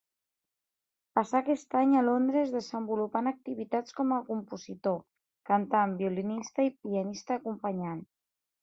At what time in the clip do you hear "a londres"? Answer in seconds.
1.99-2.55